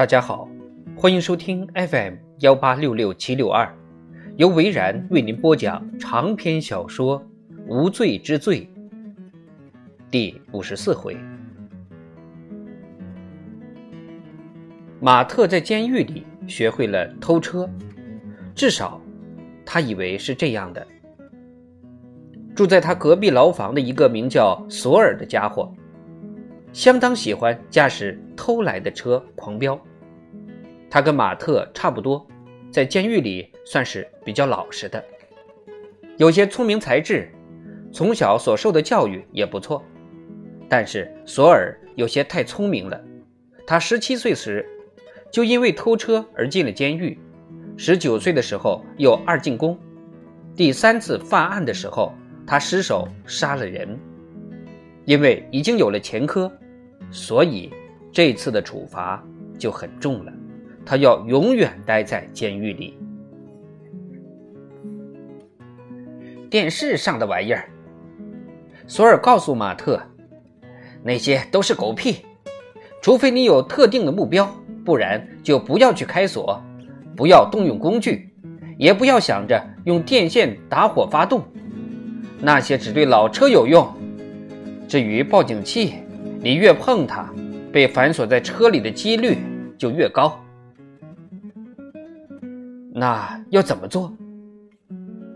[0.00, 0.48] 大家好，
[0.96, 3.70] 欢迎收听 FM 幺八六六七六二，
[4.38, 7.20] 由维然为您播讲长篇小说
[7.68, 8.66] 《无罪之罪》
[10.10, 11.18] 第五十四回。
[15.02, 17.68] 马特在监狱里学会了偷车，
[18.54, 18.98] 至少
[19.66, 20.86] 他以为是这样的。
[22.54, 25.70] 住在他隔壁牢房的一个名叫索尔的家伙，
[26.72, 29.78] 相当喜欢驾驶偷来的车狂飙。
[30.90, 32.26] 他跟马特差不多，
[32.70, 35.02] 在监狱里算是比较老实的，
[36.16, 37.30] 有些聪明才智，
[37.92, 39.82] 从小所受的教育也不错。
[40.68, 43.00] 但是索尔有些太聪明了，
[43.66, 44.68] 他十七岁时
[45.30, 47.16] 就因为偷车而进了监狱，
[47.76, 49.78] 十九岁的时候又二进宫，
[50.56, 52.12] 第三次犯案的时候
[52.44, 53.98] 他失手杀了人。
[55.06, 56.52] 因为已经有了前科，
[57.10, 57.72] 所以
[58.12, 59.24] 这次的处罚
[59.58, 60.32] 就很重了。
[60.84, 62.98] 他要永远待在监狱里。
[66.48, 67.68] 电视上的玩意儿，
[68.86, 70.02] 索尔告诉马特，
[71.02, 72.24] 那些都是狗屁。
[73.00, 74.52] 除非你有特定的目标，
[74.84, 76.60] 不然就不要去开锁，
[77.16, 78.28] 不要动用工具，
[78.76, 81.42] 也不要想着用电线打火发动，
[82.40, 83.88] 那些只对老车有用。
[84.88, 85.94] 至于报警器，
[86.40, 87.32] 你越碰它，
[87.72, 89.38] 被反锁在车里的几率
[89.78, 90.38] 就越高。
[92.92, 94.12] 那要怎么做？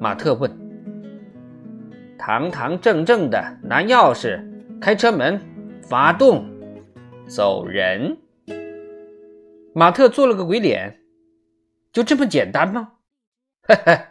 [0.00, 0.50] 马特问。
[2.18, 4.42] 堂堂正正的拿钥匙
[4.80, 5.40] 开车门，
[5.82, 6.48] 发动，
[7.26, 8.16] 走人。
[9.74, 11.00] 马特做了个鬼脸。
[11.92, 12.92] 就这么简单吗？
[13.68, 14.06] 呵呵，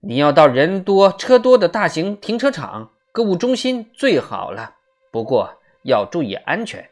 [0.00, 4.74] 你要到人多车多的大型停车场、购物中心最好了。
[5.12, 5.48] 不过
[5.84, 6.88] 要注意安全，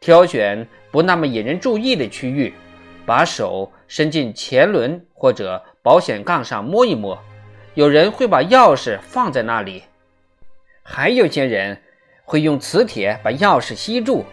[0.00, 2.52] 挑选不那么引人注意的区域。
[3.12, 7.22] 把手伸进前轮或者保险杠上摸一摸，
[7.74, 9.82] 有人会把钥匙放在那里，
[10.82, 11.78] 还有些人
[12.24, 14.24] 会用磁铁把钥匙吸住。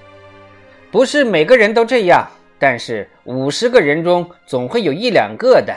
[0.92, 2.26] 不是每个人都这样，
[2.58, 5.76] 但是五十个人中总会有一两个的。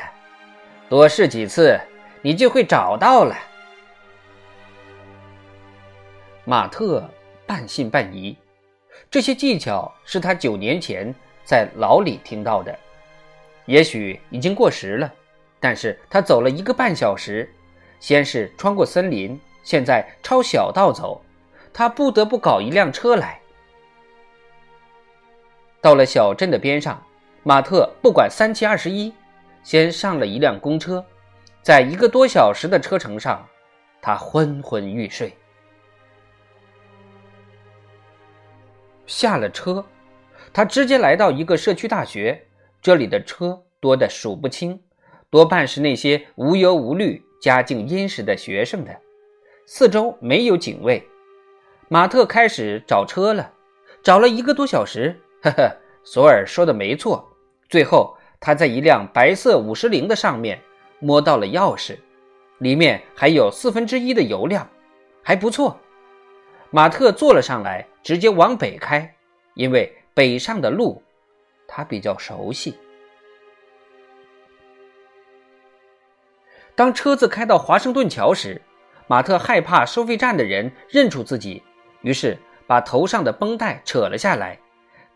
[0.88, 1.77] 多试几次，
[2.21, 3.34] 你就会找到了。
[6.44, 7.10] 马特
[7.48, 8.38] 半信半疑，
[9.10, 11.12] 这些技巧是他九年前。
[11.44, 12.78] 在牢里听到的，
[13.67, 15.12] 也许已经过时了，
[15.61, 17.49] 但是他走了一个半小时，
[18.00, 21.23] 先是穿过森林，现在抄小道走，
[21.72, 23.41] 他不得不搞一辆车来。
[25.81, 27.01] 到了小镇的边上，
[27.43, 29.12] 马特不管三七二十一，
[29.62, 31.05] 先上了一辆公车，
[31.62, 33.49] 在一个多小时的车程上，
[34.01, 35.33] 他昏昏欲睡。
[39.06, 39.84] 下了车。
[40.55, 42.45] 他直接来到一个社区大学，
[42.82, 44.81] 这里的车多得数不清，
[45.31, 48.91] 多半是那些无忧无虑、家境殷实的学生的。
[49.66, 51.00] 四周没有警卫，
[51.88, 53.53] 马特开始找车了，
[54.03, 55.16] 找了一个多小时。
[55.42, 57.25] 呵呵，索尔说的没错。
[57.69, 60.60] 最后，他在一辆白色五十铃的上面
[60.98, 61.97] 摸到了钥匙，
[62.59, 64.69] 里面还有四分之一的油量，
[65.22, 65.78] 还不错。
[66.72, 69.15] 马特坐了上来，直接往北开，
[69.54, 69.97] 因为。
[70.15, 71.03] 北上的路，
[71.75, 72.77] 他比较熟悉。
[76.75, 78.60] 当车子开到华盛顿桥时，
[79.06, 81.62] 马特害怕收费站的人认出自己，
[82.03, 84.59] 于是把头上的绷带扯了下来，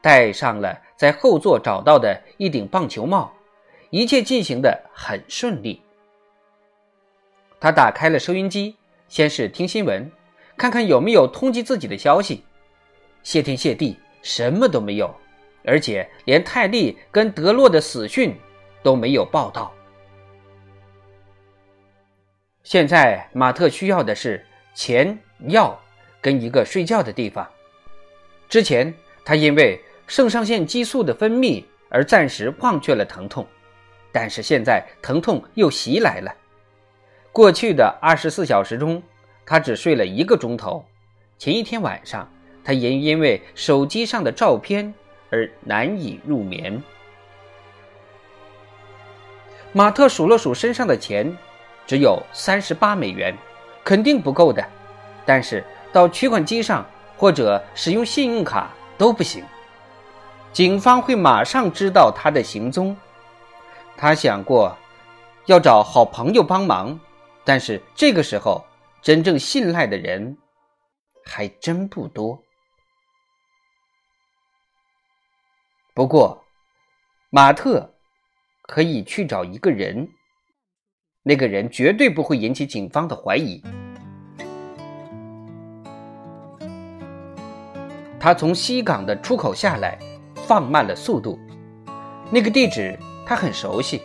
[0.01, 3.31] 戴上了在后座找到的一顶棒球帽，
[3.91, 5.83] 一切进行的很顺利。
[7.61, 8.77] 他打开了收音机，
[9.09, 10.11] 先是听新闻，
[10.57, 12.43] 看看有没有通缉自己的消息。
[13.23, 13.99] 谢天谢地。
[14.23, 15.15] 什么都没有，
[15.67, 18.35] 而且连泰利跟德洛的死讯
[18.83, 19.73] 都没有报道。
[22.63, 24.43] 现在马特需要的是
[24.75, 25.19] 钱、
[25.49, 25.79] 药
[26.21, 27.47] 跟一个睡觉的地方。
[28.49, 28.95] 之前
[29.25, 33.47] 他因为肾上腺激素的分泌而暂时忘却了疼痛，
[34.13, 36.33] 但是现在疼痛又袭来了。
[37.33, 39.03] 过去的二十四小时中，
[39.45, 40.85] 他只睡了一个钟头。
[41.37, 42.31] 前一天晚上。
[42.65, 44.93] 他也因为手机上的照片
[45.31, 46.83] 而难以入眠。
[49.73, 51.37] 马特数了数身上的钱，
[51.87, 53.37] 只有三十八美元，
[53.85, 54.65] 肯定不够的。
[55.25, 56.87] 但是到取款机上
[57.17, 59.45] 或者使用信用卡都不行，
[60.53, 62.97] 警方会马上知道他的行踪。
[63.97, 64.77] 他想过
[65.47, 66.99] 要找好朋友帮忙，
[67.45, 68.65] 但是这个时候
[69.03, 70.37] 真正信赖的人
[71.25, 72.41] 还真不多。
[75.97, 76.45] 不过，
[77.31, 77.95] 马特
[78.65, 80.07] 可以去找一个人，
[81.23, 83.63] 那个人绝对不会引起警方的怀疑。
[88.21, 89.99] 他从西港的出口下来，
[90.35, 91.39] 放慢了速度。
[92.31, 94.03] 那个地址他很熟悉，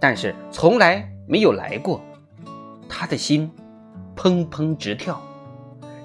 [0.00, 2.00] 但是从来没有来过。
[2.88, 3.52] 他的心
[4.16, 5.22] 砰砰直跳。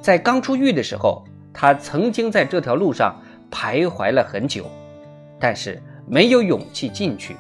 [0.02, 1.24] 在刚出狱的时候，
[1.54, 4.70] 他曾经在这条路上徘徊了很久，
[5.44, 7.36] 但是没有勇气进去。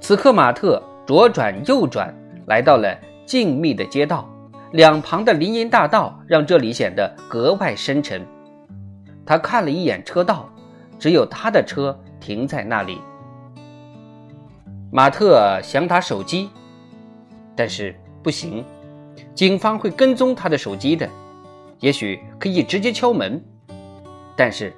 [0.00, 2.12] 此刻，马特左转右转，
[2.46, 4.28] 来到了静谧的街道。
[4.72, 8.26] 两旁的林荫大道让这里显得格外深沉。
[9.24, 10.50] 他看了一眼车道，
[10.98, 12.98] 只有他的车停在那里。
[14.90, 16.50] 马特想打手机，
[17.54, 18.64] 但是不行，
[19.36, 21.08] 警方会跟踪他的手机的。
[21.78, 23.40] 也许可以直接敲门，
[24.34, 24.72] 但是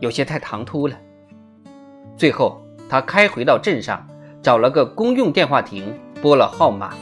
[0.00, 0.96] 有些太唐突了。
[2.16, 4.06] 最后，他开回到镇上，
[4.42, 6.94] 找了个公用电话亭，拨了号码。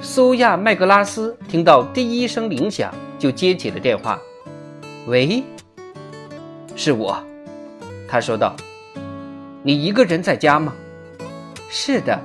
[0.00, 4.18] 苏亚麦格拉斯听到第一声铃响，就接起了电话。
[5.06, 5.42] “喂，
[6.76, 7.22] 是我。”
[8.08, 8.54] 他说道。
[9.62, 10.72] “你一个人在家吗
[11.68, 12.18] ？”“是的，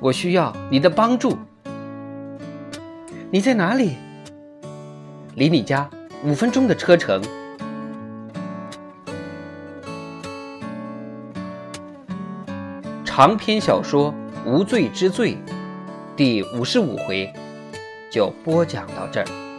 [0.00, 1.36] 我需要你的帮助。
[3.30, 3.96] ”“你在哪里
[5.34, 5.88] ？”“离你家
[6.24, 7.22] 五分钟的车程。”
[13.04, 14.14] 长篇小说
[14.50, 15.32] 《无罪之罪》。
[16.16, 17.32] 第五十五回，
[18.10, 19.49] 就播讲到这儿。